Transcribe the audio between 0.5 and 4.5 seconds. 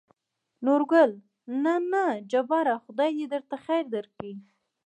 نورګل: نه نه جباره خداى د درته خېر درکړي.